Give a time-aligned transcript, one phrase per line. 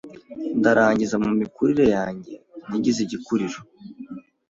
[0.59, 1.15] ndarangiza.
[1.23, 2.33] Mu mikurire yanjye,
[2.69, 3.59] nagize igikuriro